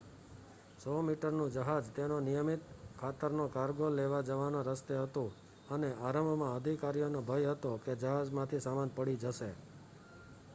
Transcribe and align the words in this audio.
100-મીટરનું 0.77 1.51
જહાજ 1.55 1.89
તેનો 1.91 2.15
નિયમિત 2.21 2.63
ખાતરનો 2.97 3.45
કાર્ગો 3.51 3.89
લેવા 3.91 4.23
જવાના 4.23 4.65
રસ્તે 4.69 4.97
હતું 4.97 5.29
અને 5.69 5.93
આરંભમાં 6.03 6.55
અધિકારીઓને 6.55 7.23
ભય 7.29 7.53
હતો 7.53 7.77
કે 7.85 7.99
જહાજમાંથી 7.99 8.63
સામાન 8.63 8.95
પડી 8.95 9.17
જશે 9.21 9.51